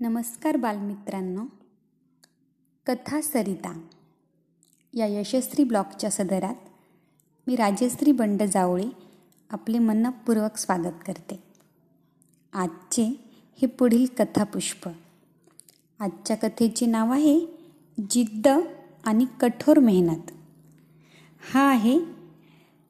नमस्कार 0.00 0.56
बालमित्रांनो. 0.56 1.44
कथा 2.86 3.20
सरिता 3.20 3.80
या 4.94 5.06
यशस्वी 5.06 5.64
ब्लॉगच्या 5.64 6.10
सदरात 6.10 6.54
मी 7.46 7.56
राजश्री 7.56 8.12
बंड 8.12 8.42
जावळे 8.42 8.84
आपले 9.50 9.78
मनपूर्वक 9.78 10.56
स्वागत 10.56 10.94
करते. 11.06 11.42
आजचे 12.52 13.04
हे 13.62 13.66
पुढील 13.66 14.06
कथापुष्प. 14.18 14.88
आजच्या 16.00 16.36
कथेचे 16.36 16.86
नाव 16.86 17.12
आहे 17.12 17.40
जिद्द 18.10 18.48
आणि 19.04 19.26
कठोर 19.40 19.78
मेहनत. 19.78 20.30
हा 21.52 21.70
आहे 21.70 21.98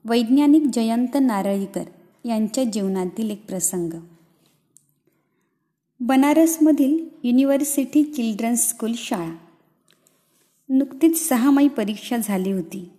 वैज्ञानिक 0.04 0.62
जयंत 0.72 1.16
नारळीकर 1.20 1.84
यांच्या 2.24 2.64
जीवनातील 2.64 3.30
एक 3.30 3.46
प्रसंग. 3.46 3.92
बनारसमधील 6.06 7.08
युनिव्हर्सिटी 7.24 8.04
चिल्ड्रन्स 8.04 8.68
स्कूल 8.68 8.92
शाळा. 8.96 9.36
नुकतीच 10.68 11.28
सहा 11.28 11.50
मै 11.50 11.68
परीक्षा 11.68 12.16
झाली 12.16 12.52
होती. 12.52 12.90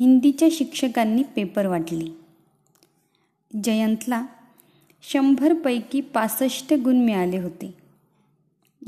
हिंदीच्या 0.00 0.48
शिक्षकांनी 0.52 1.22
पेपर 1.22 1.66
वाटले. 1.66 2.06
जयंतला 3.64 4.26
शंभरपैकी 5.02 6.00
पासष्ट 6.00 6.74
गुण 6.74 6.96
मिळाले 6.96 7.38
होते. 7.38 7.74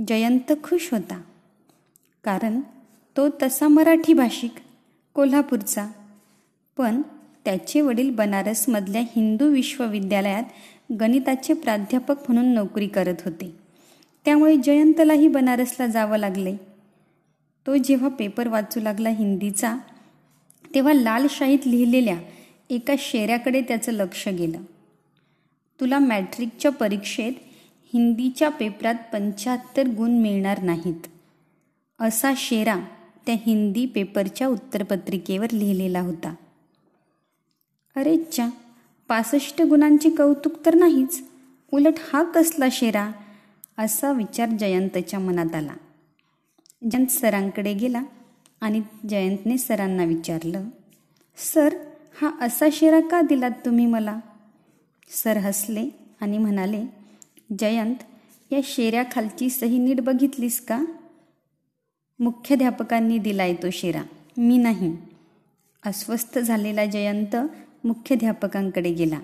जयंत 0.09 0.53
खुश 0.63 0.89
होता. 0.93 1.23
कारण 2.25 2.61
तो 3.17 3.29
तसा 3.43 3.69
मराठी 3.69 4.13
भाषिक 4.13 4.55
कोल्हापूरचा. 5.15 5.87
पण 6.77 7.03
त्याचे 7.45 7.81
वडील 7.81 8.11
बनारसमधल्या 8.11 9.03
हिंदू 9.03 9.49
विश्वविद्यालयात 9.49 10.45
गणिताचे 10.93 11.55
प्राध्यापक 11.55 12.17
म्हणून 12.29 12.53
नोकरी 12.55 12.87
करत 12.87 13.15
होते. 13.25 13.57
त्यामुळे 14.25 14.57
जयंतलाही 14.57 15.29
बनारसला 15.29 15.87
जावं 15.87 16.17
लागले. 16.17 16.57
तो 17.67 17.77
जेव्हा 17.77 18.09
पेपर 18.09 18.49
वाचू 18.49 18.81
लागला 18.81 19.09
हिंदीचा 19.09 19.77
तेव्हा 20.75 20.93
लालशाहीत 20.93 21.67
लिहिलेल्या 21.67 22.17
एका 22.71 22.95
शेऱ्याकडे 22.99 23.61
त्याचं 23.61 23.93
लक्ष 23.93 24.29
गेलं. 24.29 24.61
तुला 25.81 25.99
मॅट्रिकच्या 25.99 26.71
परीक्षेत 26.71 27.33
हिंदीच्या 27.93 28.49
पेपरात 28.49 28.95
पंच्याहत्तर 29.13 29.89
गुण 29.89 30.11
मिळणार 30.11 30.63
नाहीत 30.63 31.07
असा 32.01 32.33
शेरा 32.37 32.77
त्या 33.27 33.35
हिंदी 33.47 33.87
पेपरच्या 33.87 34.47
उत्तरपत्रिकेवर 34.47 35.47
लिहिलेला 35.53 36.01
होता. 36.01 36.35
अरेच्छा 37.97 38.49
पासष्ट 39.09 39.63
गुणांचे 39.63 40.11
कौतुक 40.11 40.67
तर 40.67 40.75
नाहीच. 40.75 41.25
उलट 41.73 41.95
हा 42.13 42.23
कसला 42.23 42.67
शेरा? 42.73 43.11
असा 43.79 44.13
विचार 44.13 44.49
जयंतच्या 44.49 45.19
मनात 45.19 45.55
आला. 45.55 45.75
जयंत 46.91 47.07
सरांकडे 47.07 47.75
गेला 47.75 48.03
आणि 48.61 48.83
जयंतने 49.09 49.59
सरांना 49.59 50.05
विचारलं 50.05 50.65
सर 51.37 51.75
हा 52.23 52.31
असा 52.41 52.67
शेरा 52.73 53.01
का 53.01 53.23
दिलात 53.23 53.51
तुम्ही 53.51 53.87
मला? 53.87 54.21
सर 55.11 55.37
हसले 55.37 55.89
आणि 56.21 56.39
म्हणाले 56.39 56.85
जयंत 57.59 57.95
या 58.53 58.61
शेऱ्याखालची 58.65 59.51
सही 59.51 59.79
नीट 59.79 60.01
बघितलीस 60.01 60.67
का? 60.67 60.85
मुख्याध्यापकांनी 62.19 63.19
दिलाय 63.19 63.55
तो 63.55 63.71
शेरा. 63.73 64.03
मी 64.37 64.57
नाही. 64.57 64.97
अस्वस्थ 65.87 66.39
झालेला 66.39 66.87
जयंत 66.87 67.37
मुख्याध्यापकांकडे 67.87 68.93
गेला. 68.93 69.19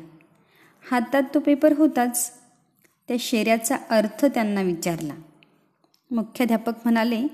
हातात 0.91 1.23
तो 1.35 1.41
पेपर 1.41 1.73
होताच. 1.73 2.33
त्या 3.09 3.17
शेऱ्याचा 3.21 3.77
अर्थ 3.91 4.25
त्यांना 4.25 4.63
विचारला. 4.63 5.15
मुख्याध्यापक 6.11 6.73
म्हणाले 6.85 7.27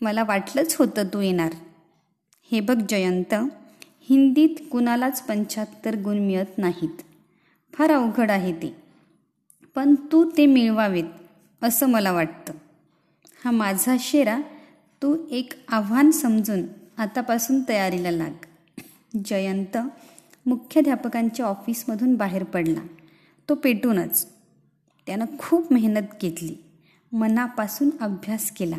मला 0.00 0.24
वाटलंच 0.24 0.76
होतं 0.76 1.04
तू 1.06 1.20
येणार. 1.20 1.52
हे 2.52 2.60
बघ 2.60 2.82
जयंत 2.88 3.34
हिंदीत 4.08 4.56
कुणालाच 4.72 5.22
पंच्याहत्तर 5.22 5.96
गुण 5.96 6.18
मिळत 6.18 6.58
नाहीत. 6.58 7.02
फार 7.72 7.90
अवघड 7.90 8.30
आहे 8.30 8.52
ते. 8.52 8.76
पण 9.74 9.94
तू 9.94 10.30
ते 10.36 10.46
मिळवावेत 10.46 11.04
असं 11.62 11.88
मला 11.88 12.12
वाटतं. 12.12 12.52
हा 13.44 13.50
माझा 13.50 13.96
शेरा 14.00 14.38
तू 15.02 15.16
एक 15.30 15.52
आव्हान 15.68 16.10
समजून 16.10 16.62
आतापासून 16.98 17.60
तयारीला 17.68 18.10
लाग. 18.10 18.32
जयंत 19.24 19.78
मुख्याध्यापकांच्या 20.46 21.46
ऑफिसमधून 21.46 22.14
बाहेर 22.14 22.44
पडला. 22.44 22.80
तो 23.48 23.54
पेटूनच 23.54 24.26
त्यानं 25.06 25.24
खूप 25.38 25.72
मेहनत 25.72 26.06
घेतली. 26.22 26.54
मनापासून 27.12 27.90
अभ्यास 28.00 28.50
केला. 28.50 28.76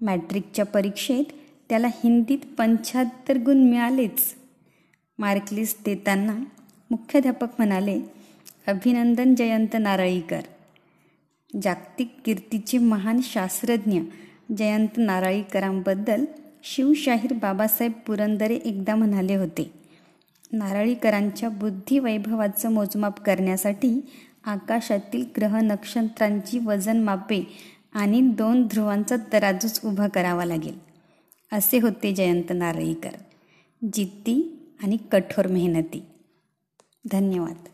मॅट्रिकच्या 0.00 0.64
परीक्षेत 0.64 1.24
त्याला 1.68 1.86
हिंदीत 1.86 2.38
पंच्याहत्तर 2.58 3.38
गुण 3.38 3.56
मिळालेच. 3.56 4.34
मार्कलिस्ट 5.18 5.78
देताना 5.84 6.34
मुख्याध्यापक 6.90 7.48
म्हणाले 7.58 8.00
अभिनंदन 8.66 9.34
जयंत 9.34 9.76
नारळीकर. 9.80 10.40
जागतिक 11.62 12.14
कीर्तीचे 12.24 12.78
महान 12.78 13.20
शास्त्रज्ञ 13.22 14.00
जयंत 14.58 14.88
नारळीकरांबद्दल 14.96 16.24
शिवशाहीर 16.62 17.32
बाबासाहेब 17.32 17.92
पुरंदरे 17.92 18.54
एकदा 18.54 18.94
म्हणाले 18.94 19.34
होते. 19.34 19.81
नारळीकरांच्या 20.52 21.48
बुद्धिवैभवाचं 21.48 22.72
मोजमाप 22.72 23.20
करण्यासाठी 23.20 24.00
आकाशातील 24.44 25.24
ग्रह 25.36 25.60
नक्षत्रांची 25.60 26.58
वजन 26.58 27.02
मापे 27.02 27.48
आणि 27.92 28.20
दोन 28.20 28.66
ध्रुवांचा 28.66 29.16
तराजूच 29.32 29.80
उभा 29.84 30.08
करावा 30.08 30.44
लागेल. 30.44 30.78
असे 31.52 31.78
होते 31.78 32.14
जयंत 32.14 32.44
नारळीकर. 32.50 33.10
जिद्दी 33.92 34.58
आणि 34.82 34.96
कठोर 35.12 35.46
मेहनती. 35.46 36.04
धन्यवाद. 37.12 37.68